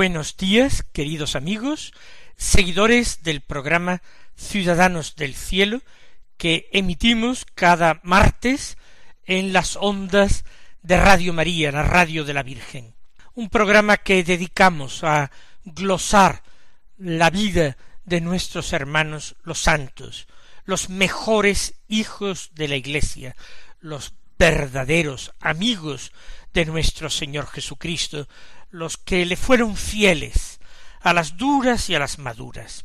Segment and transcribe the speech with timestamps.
[0.00, 1.92] Buenos días, queridos amigos,
[2.38, 4.00] seguidores del programa
[4.34, 5.82] Ciudadanos del Cielo,
[6.38, 8.78] que emitimos cada martes
[9.26, 10.46] en las ondas
[10.80, 12.94] de Radio María, la radio de la Virgen.
[13.34, 15.30] Un programa que dedicamos a
[15.64, 16.44] glosar
[16.96, 17.76] la vida
[18.06, 20.28] de nuestros hermanos los santos,
[20.64, 23.36] los mejores hijos de la Iglesia,
[23.80, 26.10] los verdaderos amigos
[26.54, 28.26] de nuestro Señor Jesucristo,
[28.70, 30.60] los que le fueron fieles
[31.00, 32.84] a las duras y a las maduras.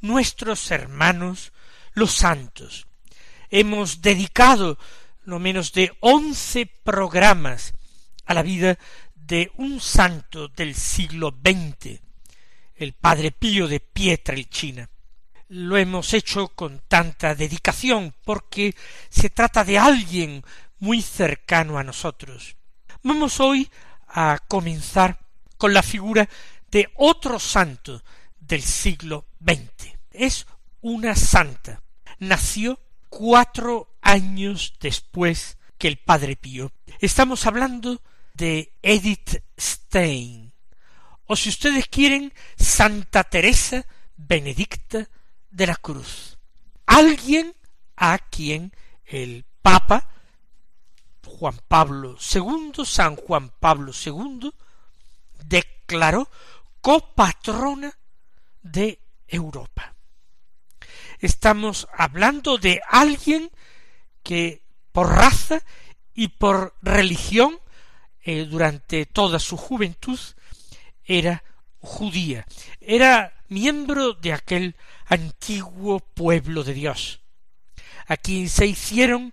[0.00, 1.52] Nuestros hermanos,
[1.92, 2.86] los santos.
[3.50, 4.78] Hemos dedicado
[5.24, 7.74] no menos de once programas
[8.24, 8.78] a la vida
[9.14, 12.00] de un santo del siglo XX,
[12.76, 14.88] el Padre Pío de Pietrelcina.
[15.48, 18.74] Lo hemos hecho con tanta dedicación porque
[19.08, 20.44] se trata de alguien
[20.78, 22.56] muy cercano a nosotros.
[23.02, 23.68] Vamos hoy
[24.12, 25.18] a comenzar
[25.56, 26.28] con la figura
[26.70, 28.02] de otro santo
[28.38, 29.94] del siglo XX.
[30.10, 30.46] Es
[30.80, 31.82] una santa.
[32.18, 36.72] Nació cuatro años después que el Padre Pío.
[36.98, 38.02] Estamos hablando
[38.34, 40.52] de Edith Stein,
[41.26, 45.08] o si ustedes quieren, Santa Teresa Benedicta
[45.50, 46.38] de la Cruz.
[46.86, 47.54] Alguien
[47.96, 48.72] a quien
[49.04, 50.08] el Papa
[51.40, 54.52] Juan Pablo II, San Juan Pablo II,
[55.46, 56.28] declaró
[56.82, 57.96] copatrona
[58.60, 59.94] de Europa.
[61.18, 63.50] Estamos hablando de alguien
[64.22, 64.62] que
[64.92, 65.62] por raza
[66.12, 67.58] y por religión
[68.22, 70.20] eh, durante toda su juventud
[71.04, 71.42] era
[71.80, 72.44] judía,
[72.82, 74.76] era miembro de aquel
[75.06, 77.20] antiguo pueblo de Dios,
[78.06, 79.32] a quien se hicieron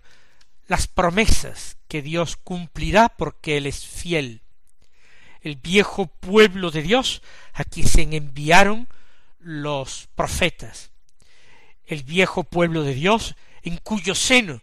[0.68, 4.42] las promesas que Dios cumplirá porque Él es fiel.
[5.42, 7.22] El viejo pueblo de Dios
[7.54, 8.88] a quien se enviaron
[9.40, 10.92] los profetas.
[11.86, 14.62] El viejo pueblo de Dios en cuyo seno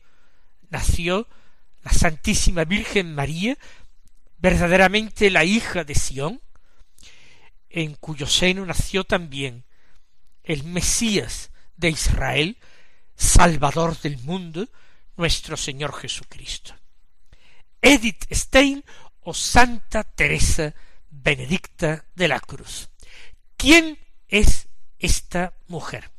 [0.70, 1.28] nació
[1.82, 3.56] la Santísima Virgen María,
[4.38, 6.40] verdaderamente la hija de Sión,
[7.70, 9.64] en cuyo seno nació también
[10.42, 12.58] el Mesías de Israel,
[13.16, 14.68] Salvador del mundo,
[15.16, 16.74] nuestro Señor Jesucristo.
[17.84, 18.82] Edith Stein
[19.20, 20.74] o Santa Teresa
[21.10, 22.88] Benedicta de la Cruz.
[23.58, 24.68] ¿Quién es
[24.98, 26.10] esta mujer?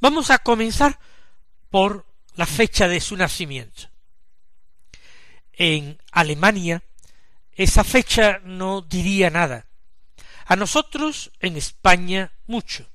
[0.00, 0.98] Vamos a comenzar
[1.70, 3.88] por la fecha de su nacimiento.
[5.52, 6.82] En Alemania
[7.52, 9.66] esa fecha no diría nada.
[10.46, 12.90] A nosotros en España mucho,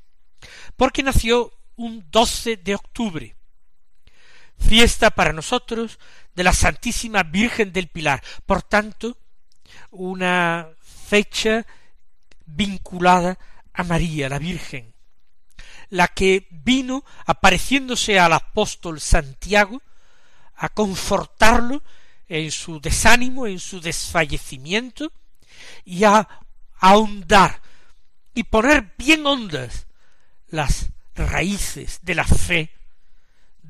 [0.76, 3.36] porque nació un 12 de octubre,
[4.68, 6.00] fiesta para nosotros
[6.36, 8.24] de la Santísima Virgen del Pilar.
[8.46, 9.18] Por tanto,
[9.92, 11.66] una fecha
[12.46, 13.38] vinculada
[13.74, 14.94] a María, la Virgen,
[15.90, 19.82] la que vino apareciéndose al apóstol Santiago
[20.56, 21.84] a confortarlo
[22.28, 25.12] en su desánimo, en su desfallecimiento,
[25.86, 26.28] y a
[26.80, 27.62] ahondar
[28.34, 29.88] y poner bien hondas
[30.48, 32.72] las raíces de la fe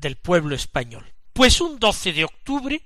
[0.04, 1.12] del pueblo español.
[1.32, 2.80] Pues un 12 de octubre,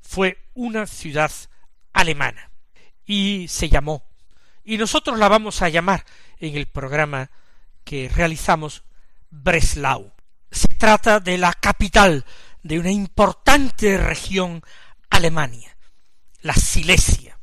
[0.00, 1.30] fue una ciudad
[1.92, 2.50] alemana
[3.04, 4.02] y se llamó
[4.66, 6.04] y nosotros la vamos a llamar
[6.40, 7.30] en el programa
[7.84, 8.82] que realizamos
[9.30, 10.12] Breslau.
[10.50, 12.24] Se trata de la capital
[12.64, 14.62] de una importante región
[15.08, 15.76] Alemania,
[16.42, 17.38] la Silesia.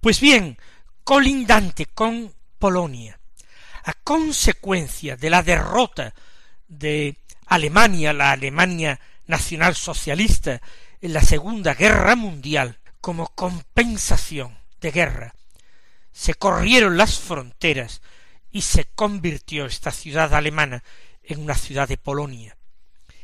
[0.00, 0.58] Pues bien,
[1.02, 3.18] colindante con Polonia,
[3.84, 6.14] a consecuencia de la derrota
[6.68, 7.16] de
[7.46, 10.60] Alemania, la Alemania nacional socialista,
[11.00, 15.34] en la Segunda Guerra Mundial, como compensación de guerra,
[16.12, 18.02] se corrieron las fronteras
[18.50, 20.84] y se convirtió esta ciudad alemana
[21.22, 22.56] en una ciudad de Polonia.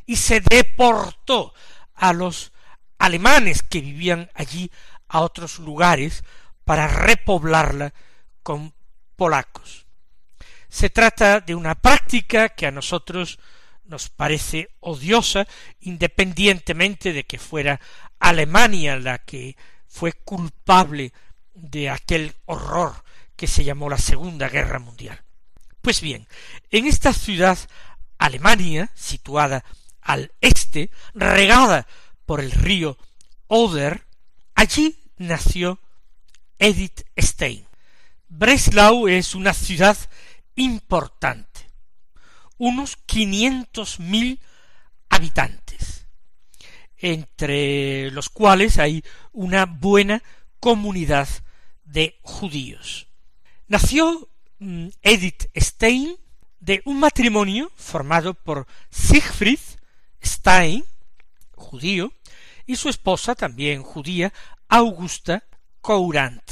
[0.06, 1.52] Y se deportó
[1.94, 2.52] a los
[2.98, 4.70] alemanes que vivían allí
[5.08, 6.24] a otros lugares
[6.64, 7.92] para repoblarla
[8.42, 8.74] con
[9.16, 9.86] polacos.
[10.68, 13.38] Se trata de una práctica que a nosotros
[13.84, 15.46] nos parece odiosa,
[15.80, 17.80] independientemente de que fuera
[18.18, 19.56] Alemania la que
[19.86, 21.12] fue culpable
[21.60, 23.04] de aquel horror
[23.36, 25.22] que se llamó la Segunda Guerra Mundial.
[25.80, 26.26] Pues bien,
[26.70, 27.58] en esta ciudad
[28.18, 29.64] Alemania, situada
[30.00, 31.86] al este, regada
[32.26, 32.98] por el río
[33.46, 34.04] Oder,
[34.54, 35.80] allí nació
[36.58, 37.66] Edith Stein.
[38.28, 39.96] Breslau es una ciudad
[40.54, 41.70] importante,
[42.58, 44.40] unos quinientos mil
[45.08, 46.06] habitantes,
[46.98, 49.02] entre los cuales hay
[49.32, 50.22] una buena
[50.60, 51.28] comunidad
[51.88, 53.08] de judíos.
[53.66, 56.16] Nació mm, Edith Stein
[56.60, 59.58] de un matrimonio formado por Siegfried
[60.22, 60.84] Stein,
[61.54, 62.12] judío,
[62.66, 64.32] y su esposa, también judía,
[64.68, 65.44] Augusta
[65.80, 66.42] Courant.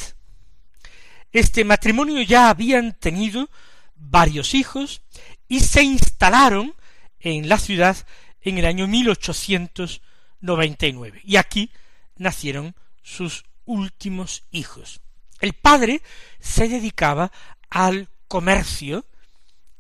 [1.33, 3.51] Este matrimonio ya habían tenido
[3.95, 5.03] varios hijos
[5.49, 6.75] y se instalaron
[7.21, 7.97] en la ciudad
[8.41, 11.21] en el año 1899.
[11.25, 11.73] Y aquí
[12.17, 15.01] nacieron sus últimos hijos.
[15.41, 16.03] El padre
[16.41, 17.33] se dedicaba
[17.71, 19.05] al comercio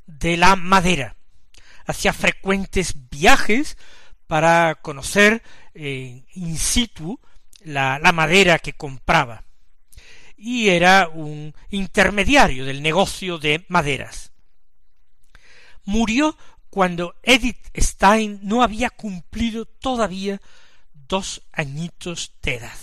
[0.06, 1.16] de la madera.
[1.86, 3.76] Hacía frecuentes viajes
[4.26, 5.42] para conocer
[5.74, 7.20] eh, in situ
[7.60, 9.44] la, la madera que compraba.
[10.36, 14.32] Y era un intermediario del negocio de maderas.
[15.84, 16.36] Murió
[16.68, 20.40] cuando Edith Stein no había cumplido todavía
[20.92, 22.78] dos añitos de edad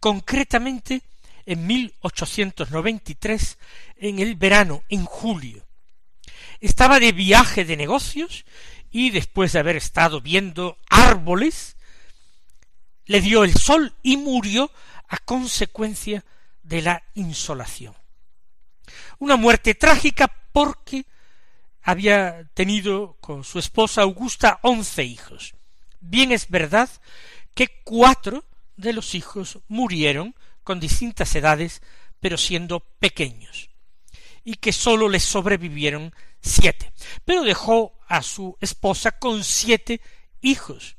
[0.00, 1.02] concretamente
[1.46, 3.58] en 1893,
[3.96, 5.64] en el verano, en julio.
[6.60, 8.44] Estaba de viaje de negocios
[8.90, 11.76] y después de haber estado viendo árboles,
[13.06, 14.70] le dio el sol y murió
[15.08, 16.24] a consecuencia
[16.62, 17.94] de la insolación.
[19.18, 21.06] Una muerte trágica porque
[21.82, 25.54] había tenido con su esposa Augusta once hijos.
[26.00, 26.90] Bien es verdad
[27.54, 28.44] que cuatro
[28.76, 30.34] de los hijos murieron
[30.66, 31.80] con distintas edades,
[32.18, 33.70] pero siendo pequeños,
[34.42, 36.92] y que sólo le sobrevivieron siete,
[37.24, 40.00] pero dejó a su esposa con siete
[40.40, 40.96] hijos,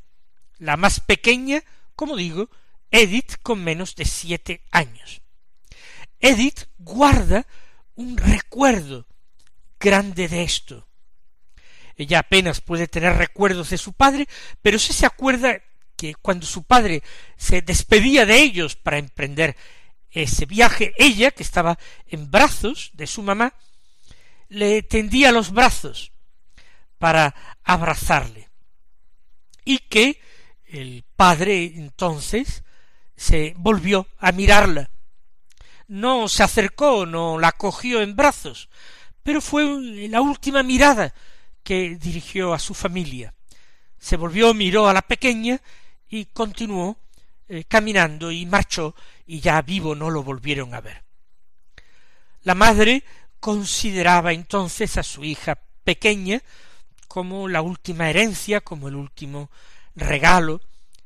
[0.58, 1.66] la más pequeña,
[1.98, 2.50] como digo,
[2.92, 5.22] Edith con menos de siete años.
[6.22, 7.46] Edith guarda
[7.96, 9.06] un recuerdo
[9.82, 10.88] grande de esto.
[11.98, 14.30] Ella apenas puede tener recuerdos de su padre,
[14.62, 15.62] pero sí se acuerda
[15.98, 17.04] que cuando su padre
[17.36, 19.58] se despedía de ellos para emprender
[20.12, 23.54] ese viaje, ella, que estaba en brazos de su mamá,
[24.48, 26.12] le tendía los brazos
[26.98, 28.48] para abrazarle.
[29.66, 30.22] Y que
[30.66, 32.64] el padre entonces
[33.16, 34.90] se volvió a mirarla.
[35.88, 38.70] No se acercó, no la cogió en brazos,
[39.24, 39.66] pero fue
[40.10, 41.14] la última mirada
[41.64, 43.34] que dirigió a su familia.
[43.98, 45.62] Se volvió, miró a la pequeña
[46.10, 46.98] y continuó
[47.48, 48.96] eh, caminando y marchó
[49.26, 51.04] y ya vivo no lo volvieron a ver.
[52.44, 53.04] La madre
[53.40, 56.42] consideraba entonces a su hija pequeña
[57.08, 59.50] como la última herencia, como el último
[59.96, 60.62] regalo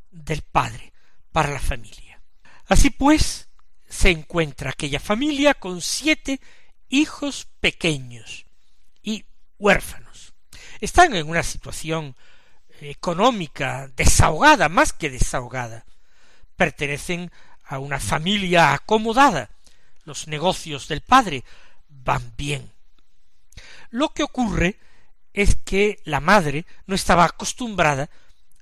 [0.09, 0.93] del padre
[1.31, 2.21] para la familia.
[2.67, 3.47] Así pues,
[3.87, 6.39] se encuentra aquella familia con siete
[6.89, 8.45] hijos pequeños
[9.03, 9.25] y
[9.57, 10.33] huérfanos.
[10.79, 12.15] Están en una situación
[12.89, 15.85] económica desahogada, más que desahogada.
[16.55, 17.31] Pertenecen
[17.65, 19.49] a una familia acomodada.
[20.03, 21.43] Los negocios del padre
[21.89, 22.71] van bien.
[23.89, 24.79] Lo que ocurre
[25.33, 28.09] es que la madre no estaba acostumbrada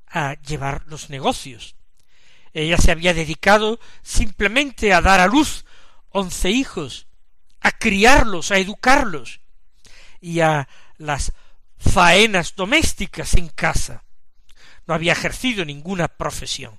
[0.07, 1.75] a llevar los negocios.
[2.53, 5.65] Ella se había dedicado simplemente a dar a luz
[6.09, 7.07] once hijos,
[7.61, 9.41] a criarlos, a educarlos,
[10.21, 11.31] y a las
[11.77, 14.03] faenas domésticas en casa.
[14.89, 16.75] No había ejercido ninguna profesión.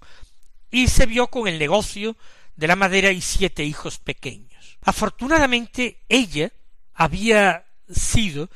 [0.68, 2.16] Y se vio con el negocio
[2.56, 4.78] de la madera y siete hijos pequeños.
[4.82, 6.50] Afortunadamente ella
[6.92, 8.50] había sido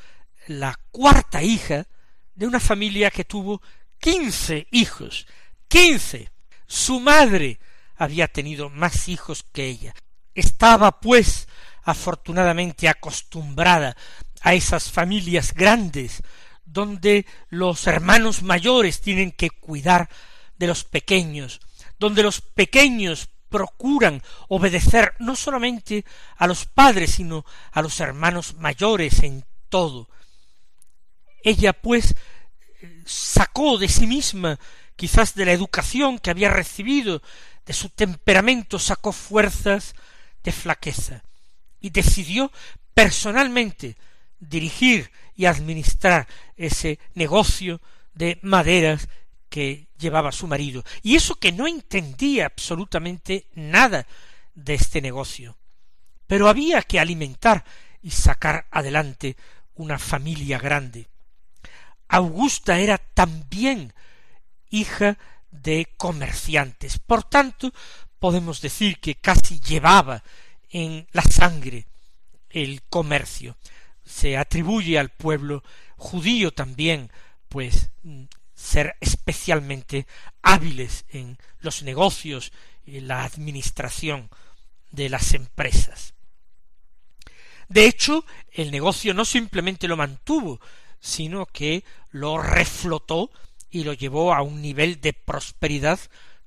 [0.47, 1.87] la cuarta hija
[2.35, 3.61] de una familia que tuvo
[3.97, 5.25] quince hijos.
[5.69, 6.31] ¡Quince!
[6.67, 7.57] Su madre
[7.95, 9.95] había tenido más hijos que ella.
[10.33, 11.47] Estaba, pues,
[11.83, 13.95] afortunadamente acostumbrada
[14.41, 16.21] a esas familias grandes,
[16.65, 20.09] donde los hermanos mayores tienen que cuidar
[20.57, 21.61] de los pequeños,
[21.99, 26.03] donde los pequeños procuran obedecer no solamente
[26.37, 30.09] a los padres, sino a los hermanos mayores en todo.
[31.43, 32.15] Ella, pues,
[33.05, 34.59] sacó de sí misma,
[34.95, 37.21] quizás de la educación que había recibido,
[37.65, 39.95] de su temperamento, sacó fuerzas
[40.43, 41.23] de flaqueza
[41.79, 42.51] y decidió
[42.93, 43.97] personalmente
[44.39, 47.81] dirigir y administrar ese negocio
[48.13, 49.09] de maderas
[49.49, 50.83] que llevaba su marido.
[51.01, 54.07] Y eso que no entendía absolutamente nada
[54.53, 55.57] de este negocio.
[56.27, 57.63] Pero había que alimentar
[58.01, 59.35] y sacar adelante
[59.75, 61.07] una familia grande.
[62.07, 63.93] Augusta era también
[64.69, 65.17] hija
[65.51, 66.99] de comerciantes.
[66.99, 67.73] Por tanto,
[68.19, 70.23] podemos decir que casi llevaba
[70.69, 71.87] en la sangre
[72.49, 73.57] el comercio.
[74.05, 75.63] Se atribuye al pueblo
[75.97, 77.11] judío también,
[77.49, 77.89] pues,
[78.53, 80.07] ser especialmente
[80.41, 82.51] hábiles en los negocios
[82.85, 84.29] y la administración
[84.91, 86.13] de las empresas.
[87.67, 90.59] De hecho, el negocio no simplemente lo mantuvo,
[90.99, 93.31] sino que lo reflotó
[93.69, 95.99] y lo llevó a un nivel de prosperidad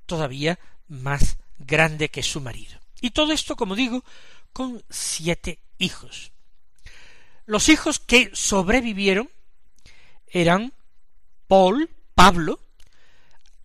[0.05, 2.79] todavía más grande que su marido.
[3.01, 4.03] Y todo esto, como digo,
[4.53, 6.31] con siete hijos.
[7.49, 9.27] Los hijos que sobrevivieron
[10.27, 10.71] eran
[11.47, 12.59] Paul, Pablo,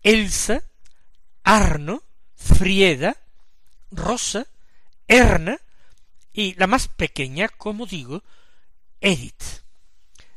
[0.03, 0.63] Elsa,
[1.43, 2.03] Arno,
[2.35, 3.15] Frieda,
[3.91, 4.47] Rosa,
[5.07, 5.59] Erna
[6.33, 8.23] y la más pequeña, como digo,
[9.03, 9.63] Edith.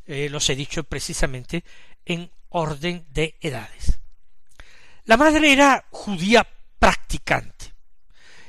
[0.06, 1.64] Eh, los he dicho precisamente
[2.04, 3.98] en orden de edades.
[5.06, 6.46] La madre era judía
[6.80, 7.74] practicante.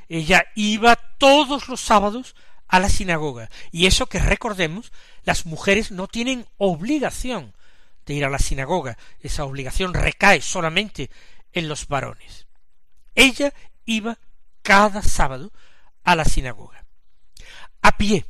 [0.09, 2.35] Ella iba todos los sábados
[2.69, 3.51] a la sinagoga.
[3.73, 4.93] Y eso que recordemos,
[5.25, 7.55] las mujeres no tienen obligación
[8.07, 8.97] de ir a la sinagoga.
[9.21, 11.11] Esa obligación recae solamente
[11.53, 12.47] en los varones.
[13.15, 13.53] Ella
[13.85, 14.19] iba
[14.63, 15.53] cada sábado
[16.05, 16.85] a la sinagoga.
[17.83, 18.27] A pie.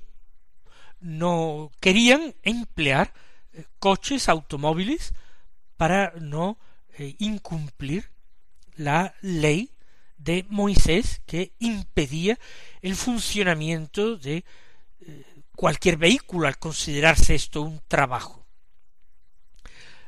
[1.00, 3.12] No querían emplear
[3.52, 5.14] eh, coches, automóviles,
[5.76, 6.58] para no
[6.98, 8.10] eh, incumplir
[8.74, 9.70] la ley
[10.18, 12.38] de Moisés que impedía
[12.82, 14.44] el funcionamiento de
[15.00, 15.24] eh,
[15.56, 18.46] cualquier vehículo al considerarse esto un trabajo.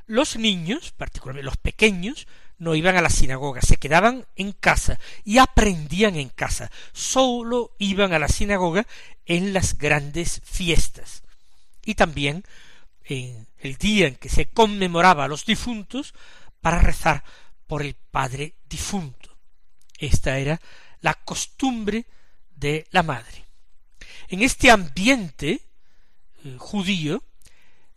[0.06, 2.26] Los niños, particularmente los pequeños,
[2.58, 6.70] no iban a la sinagoga, se quedaban en casa y aprendían en casa.
[6.92, 8.86] Sólo iban a la sinagoga
[9.24, 11.22] en las grandes fiestas.
[11.84, 12.44] Y también
[13.04, 16.14] en el día en que se conmemoraba a los difuntos
[16.60, 17.24] para rezar
[17.66, 19.29] por el padre difunto.
[20.00, 20.60] Esta era
[21.02, 22.06] la costumbre
[22.56, 23.44] de la madre.
[24.28, 25.60] En este ambiente
[26.44, 27.22] eh, judío,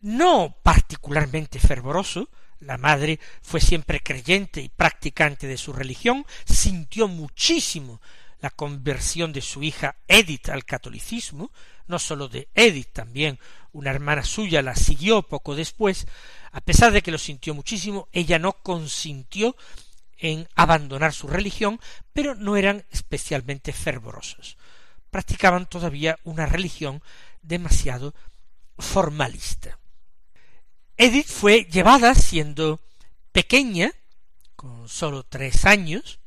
[0.02, 2.30] no particularmente fervoroso,
[2.60, 8.02] la madre fue siempre creyente y practicante de su religión, sintió muchísimo
[8.42, 11.52] la conversión de su hija Edith al catolicismo,
[11.88, 13.40] no sólo de Edith, también
[13.72, 16.08] una hermana suya la siguió poco después,
[16.52, 19.56] a pesar de que lo sintió muchísimo, ella no consintió
[20.24, 21.80] en abandonar su religión,
[22.14, 24.58] pero no eran especialmente fervorosos.
[25.12, 27.04] Practicaban todavía una religión
[27.42, 28.16] demasiado
[28.80, 29.78] formalista.
[30.96, 32.80] Edith fue llevada siendo
[33.34, 33.92] pequeña,
[34.56, 36.20] con sólo tres años,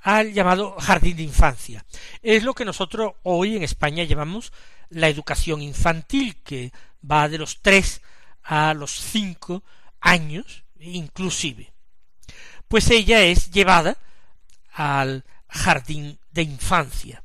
[0.00, 1.84] al llamado jardín de infancia.
[2.22, 4.52] Es lo que nosotros hoy en España llamamos
[4.88, 6.72] la educación infantil, que
[7.08, 8.02] va de los tres
[8.44, 9.64] a los cinco
[10.00, 11.71] años inclusive.
[12.72, 13.98] Pues ella es llevada
[14.72, 17.22] al jardín de infancia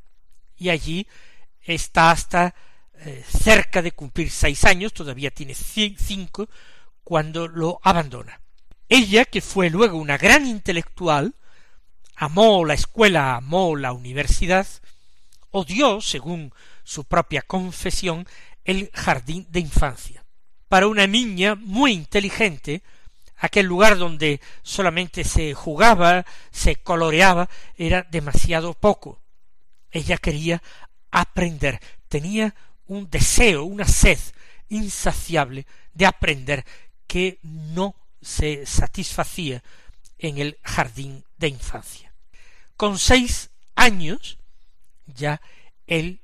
[0.58, 1.08] y allí
[1.62, 2.54] está hasta
[2.96, 6.50] eh, cerca de cumplir seis años, todavía tiene cinco,
[7.02, 8.42] cuando lo abandona.
[8.90, 11.34] Ella, que fue luego una gran intelectual,
[12.18, 14.68] amó la escuela, amó la universidad,
[15.52, 18.28] odió, según su propia confesión,
[18.66, 20.26] el jardín de infancia.
[20.68, 22.84] Para una niña muy inteligente,
[23.38, 29.22] aquel lugar donde solamente se jugaba, se coloreaba, era demasiado poco.
[29.92, 30.62] Ella quería
[31.12, 32.56] aprender, tenía
[32.88, 34.20] un deseo, una sed
[34.70, 36.66] insaciable de aprender
[37.06, 39.64] que no se satisfacía
[40.18, 42.14] en el jardín de infancia.
[42.76, 44.38] Con seis años
[45.06, 45.42] ya
[45.86, 46.22] él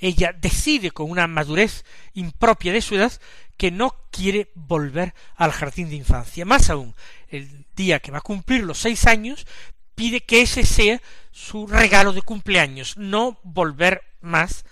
[0.00, 3.12] ella decide con una madurez impropia de su edad
[3.60, 6.46] que no quiere volver al jardín de infancia.
[6.46, 6.94] Más aún,
[7.28, 9.46] el día que va a cumplir los seis años,
[9.94, 14.64] pide que ese sea su regalo de cumpleaños, no volver más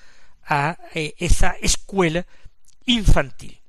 [0.42, 2.26] a eh, esa escuela
[2.86, 3.60] infantil.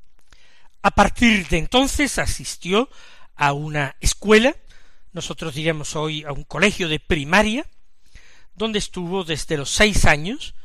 [0.83, 2.89] A partir de entonces asistió
[3.35, 4.55] a una escuela,
[5.11, 7.69] nosotros diríamos hoy a un colegio de primaria,
[8.55, 10.55] donde estuvo desde los seis años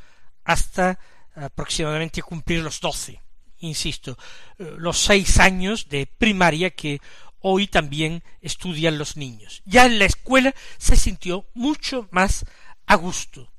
[0.45, 1.01] hasta
[1.35, 3.24] aproximadamente cumplir los doce.
[3.65, 4.19] Insisto,
[4.59, 7.01] eh, los seis años de primaria que
[7.41, 9.63] hoy también estudian los niños.
[9.65, 12.45] Ya en la escuela se sintió mucho más
[12.87, 13.51] a gusto.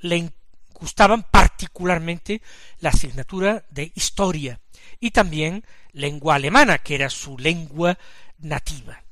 [0.00, 0.32] Le
[0.74, 2.42] gustaban particularmente
[2.80, 4.60] la asignatura de historia
[5.00, 7.98] y también lengua alemana, que era su lengua
[8.38, 9.02] nativa.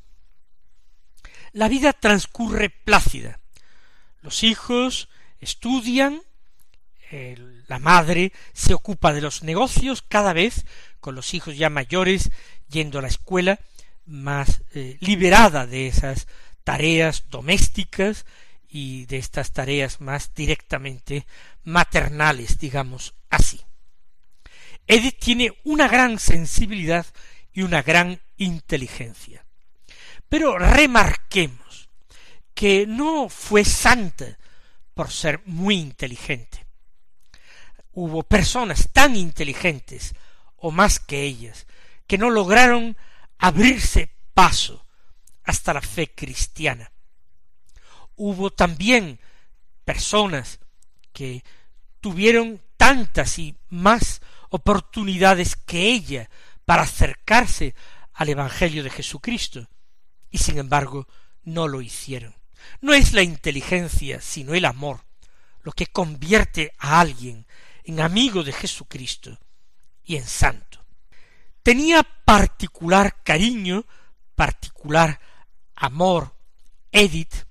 [1.53, 3.41] La vida transcurre plácida.
[4.21, 5.09] Los hijos
[5.41, 6.21] estudian,
[7.69, 10.65] la madre se ocupa de los negocios cada vez
[11.01, 12.31] con los hijos ya mayores
[12.69, 13.61] yendo a la escuela
[14.07, 16.27] más eh, liberada de esas
[16.65, 18.27] tareas domésticas
[18.69, 21.27] y de estas tareas más directamente
[21.65, 23.61] maternales, digamos así.
[24.87, 27.07] Edith tiene una gran sensibilidad
[27.53, 29.45] y una gran inteligencia.
[30.29, 31.89] Pero remarquemos
[32.55, 34.39] que no fue santa
[34.95, 36.66] por ser muy inteligente
[37.97, 40.15] hubo personas tan inteligentes
[40.57, 41.67] o más que ellas
[42.07, 42.95] que no lograron
[43.39, 44.85] abrirse paso
[45.45, 46.93] hasta la fe cristiana.
[48.15, 49.19] Hubo también
[49.87, 50.61] personas
[51.15, 51.43] que
[52.03, 56.29] tuvieron tantas y más oportunidades que ella
[56.67, 57.75] para acercarse
[58.13, 59.71] al Evangelio de Jesucristo,
[60.31, 61.09] y sin embargo
[61.45, 62.35] no lo hicieron.
[62.83, 65.01] No es la inteligencia, sino el amor,
[65.63, 67.47] lo que convierte a alguien
[67.87, 69.39] en amigo de Jesucristo
[70.05, 70.85] y en santo.
[71.63, 73.85] Tenía particular cariño,
[74.35, 75.21] particular
[75.75, 76.35] amor,
[76.93, 77.47] Edith,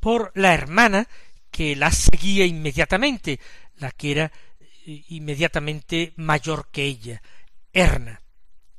[0.00, 1.08] por la hermana
[1.50, 3.40] que la seguía inmediatamente,
[3.76, 4.32] la que era
[4.86, 7.22] eh, inmediatamente mayor que ella,
[7.72, 8.22] Erna,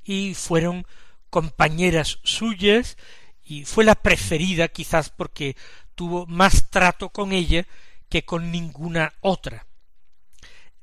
[0.04, 0.88] y fueron
[1.30, 2.98] compañeras suyas
[3.44, 5.56] y fue la preferida quizás porque
[5.96, 7.68] tuvo más trato con ella
[8.10, 9.67] que con ninguna otra.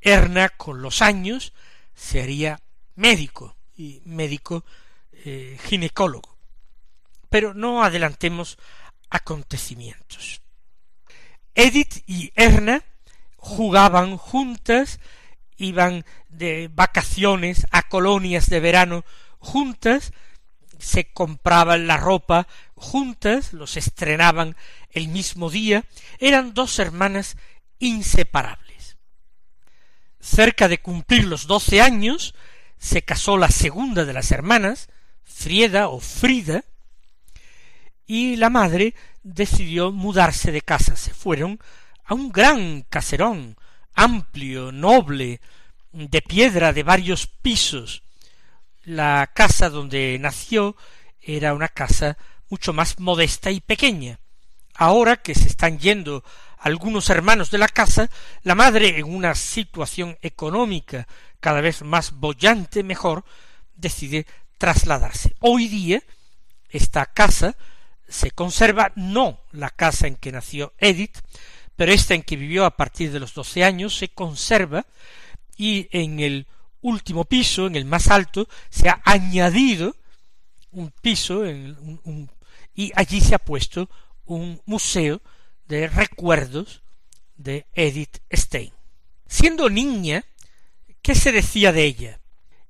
[0.04, 1.54] Erna con los años
[1.94, 2.60] se haría
[2.94, 4.64] médico y médico
[5.12, 6.36] eh, ginecólogo.
[7.30, 8.58] Pero no adelantemos
[9.10, 10.42] acontecimientos.
[11.54, 12.82] Edith y Erna
[13.36, 15.00] jugaban juntas,
[15.56, 19.04] iban de vacaciones a colonias de verano
[19.38, 20.12] juntas,
[20.78, 24.56] se compraban la ropa juntas, los estrenaban
[24.90, 25.84] el mismo día,
[26.18, 27.36] eran dos hermanas
[27.78, 28.73] inseparables.
[30.24, 32.34] Cerca de cumplir los doce años,
[32.78, 34.88] se casó la segunda de las hermanas,
[35.22, 36.64] Frieda o Frida,
[38.06, 40.96] y la madre decidió mudarse de casa.
[40.96, 41.60] Se fueron
[42.04, 43.56] a un gran caserón,
[43.92, 45.42] amplio, noble,
[45.92, 48.02] de piedra de varios pisos.
[48.82, 50.74] La casa donde nació
[51.20, 52.16] era una casa
[52.48, 54.20] mucho más modesta y pequeña.
[54.74, 56.24] Ahora que se están yendo
[56.58, 58.10] algunos hermanos de la casa,
[58.42, 61.06] la madre, en una situación económica
[61.40, 63.24] cada vez más bollante mejor,
[63.76, 64.26] decide
[64.58, 65.36] trasladarse.
[65.40, 66.02] Hoy día,
[66.70, 67.54] esta casa
[68.08, 71.18] se conserva no la casa en que nació Edith,
[71.76, 74.86] pero esta en que vivió a partir de los doce años se conserva
[75.56, 76.46] y en el
[76.80, 79.96] último piso, en el más alto, se ha añadido
[80.70, 81.44] un piso
[82.74, 83.88] y allí se ha puesto
[84.26, 85.22] un museo
[85.66, 86.82] de recuerdos
[87.36, 88.72] de Edith Stein.
[89.26, 90.24] Siendo niña,
[91.02, 92.20] ¿qué se decía de ella?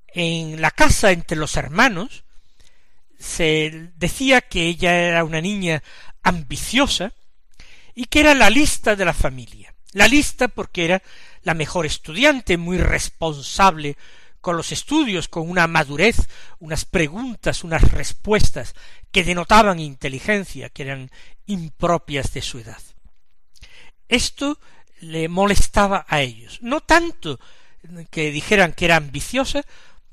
[0.08, 2.24] En la casa entre los hermanos
[3.18, 5.82] se decía que ella era una niña
[6.22, 7.12] ambiciosa
[7.94, 9.74] y que era la lista de la familia.
[9.92, 11.02] La lista porque era
[11.42, 13.96] la mejor estudiante, muy responsable
[14.40, 16.16] con los estudios, con una madurez,
[16.58, 18.74] unas preguntas, unas respuestas
[19.14, 21.08] que denotaban inteligencia, que eran
[21.46, 22.82] impropias de su edad.
[24.08, 24.58] Esto
[24.98, 27.38] le molestaba a ellos, no tanto
[28.10, 29.62] que dijeran que era ambiciosa,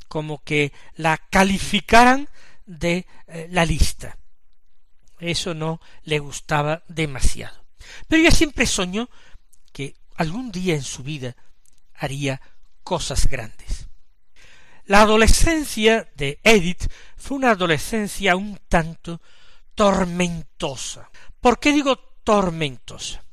[0.08, 2.30] como que la calificaran
[2.68, 4.20] de eh, la lista.
[5.20, 7.66] Eso no le gustaba demasiado.
[8.08, 9.10] Pero ella siempre soñó
[9.74, 11.36] que algún día en su vida
[11.96, 12.40] haría
[12.84, 13.88] cosas grandes.
[14.86, 19.22] La adolescencia de Edith fue una adolescencia un tanto
[19.76, 21.10] tormentosa.
[21.40, 23.24] ¿Por qué digo tormentosa?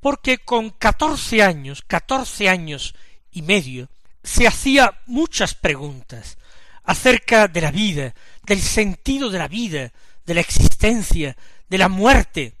[0.00, 2.94] Porque con catorce años, catorce años
[3.32, 3.88] y medio,
[4.22, 6.38] se hacía muchas preguntas
[6.84, 9.92] acerca de la vida, del sentido de la vida,
[10.24, 11.36] de la existencia,
[11.68, 12.54] de la muerte,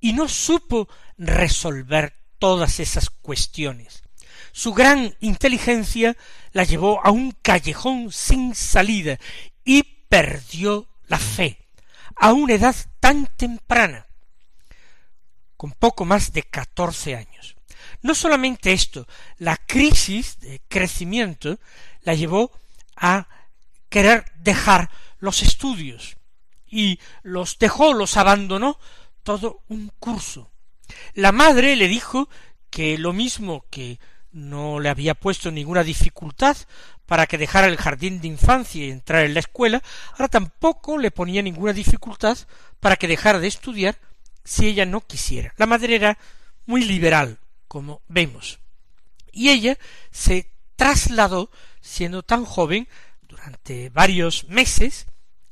[0.00, 4.04] y no supo resolver todas esas cuestiones.
[4.52, 6.16] Su gran inteligencia
[6.52, 9.18] la llevó a un callejón sin salida
[9.66, 11.58] y perdió la fe
[12.14, 14.06] a una edad tan temprana,
[15.58, 17.56] con poco más de catorce años.
[18.00, 19.06] No solamente esto,
[19.38, 21.58] la crisis de crecimiento
[22.02, 22.52] la llevó
[22.96, 23.28] a
[23.90, 26.16] querer dejar los estudios
[26.66, 28.78] y los dejó, los abandonó
[29.22, 30.50] todo un curso.
[31.14, 32.28] La madre le dijo
[32.70, 33.98] que lo mismo que
[34.30, 36.56] no le había puesto ninguna dificultad
[37.06, 41.10] para que dejara el jardín de infancia y entrar en la escuela, ahora tampoco le
[41.10, 42.36] ponía ninguna dificultad
[42.80, 43.96] para que dejara de estudiar
[44.44, 45.54] si ella no quisiera.
[45.56, 46.18] La madre era
[46.66, 47.38] muy liberal,
[47.68, 48.58] como vemos.
[49.32, 49.78] Y ella
[50.10, 52.88] se trasladó, siendo tan joven,
[53.22, 55.06] durante varios meses,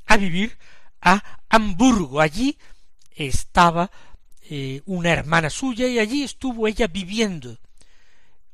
[0.05, 0.57] a vivir
[1.01, 2.21] a Hamburgo.
[2.21, 2.57] Allí
[3.15, 3.91] estaba
[4.49, 7.57] eh, una hermana suya y allí estuvo ella viviendo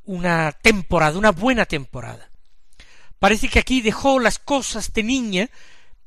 [0.06, 2.31] una temporada, una buena temporada.
[3.22, 5.52] Parece que aquí dejó las cosas de niña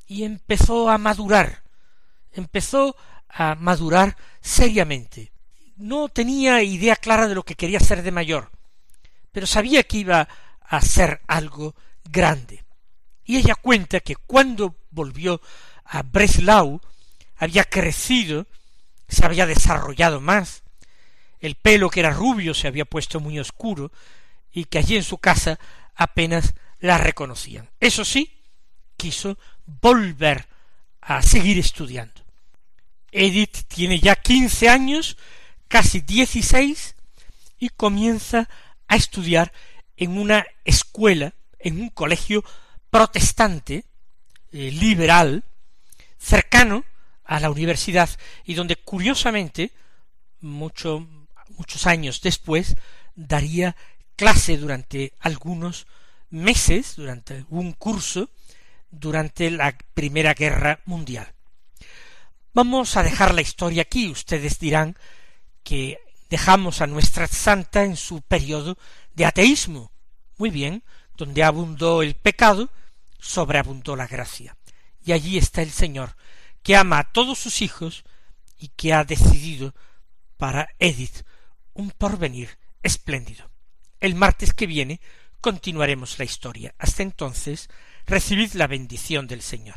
[0.09, 1.63] y empezó a madurar,
[2.33, 2.97] empezó
[3.29, 5.31] a madurar seriamente.
[5.77, 8.51] No tenía idea clara de lo que quería ser de mayor,
[9.31, 10.29] pero sabía que iba
[10.61, 12.65] a ser algo grande.
[13.25, 15.41] Y ella cuenta que cuando volvió
[15.85, 16.81] a Breslau
[17.37, 18.49] había crecido,
[19.07, 20.65] se había desarrollado más,
[21.39, 23.93] el pelo que era rubio se había puesto muy oscuro,
[24.51, 25.61] y que allí en su casa
[25.95, 27.71] apenas la reconocían.
[27.81, 28.31] Eso sí,
[28.99, 30.47] quiso volver
[31.01, 32.21] a seguir estudiando.
[33.11, 35.17] Edith tiene ya quince años,
[35.67, 36.95] casi dieciséis,
[37.59, 38.51] y comienza
[38.87, 39.51] a estudiar
[39.97, 42.45] en una escuela, en un colegio
[42.91, 43.87] protestante,
[44.53, 45.43] eh, liberal,
[46.19, 46.85] cercano
[47.25, 48.11] a la universidad,
[48.45, 49.73] y donde curiosamente,
[50.43, 51.09] mucho,
[51.57, 52.77] muchos años después,
[53.15, 53.75] daría
[54.17, 55.87] clase durante algunos
[56.31, 58.31] meses, durante un curso,
[58.91, 61.33] durante la Primera Guerra Mundial.
[62.53, 64.09] Vamos a dejar la historia aquí.
[64.09, 64.97] Ustedes dirán
[65.63, 65.99] que
[66.31, 68.79] dejamos a nuestra santa en su periodo
[69.15, 69.91] de ateísmo.
[70.37, 70.85] Muy bien,
[71.17, 72.71] donde abundó el pecado,
[73.19, 74.57] sobreabundó la gracia.
[75.05, 76.17] Y allí está el Señor,
[76.63, 78.05] que ama a todos sus hijos
[78.59, 79.75] y que ha decidido
[80.37, 81.25] para Edith
[81.73, 83.51] un porvenir espléndido.
[84.01, 85.01] El martes que viene
[85.45, 86.75] continuaremos la historia.
[86.79, 87.69] Hasta entonces,
[88.07, 89.77] recibid la bendición del Señor.